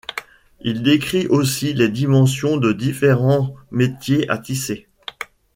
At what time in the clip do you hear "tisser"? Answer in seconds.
4.39-4.87